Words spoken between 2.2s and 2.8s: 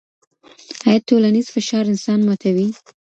ماتوي؟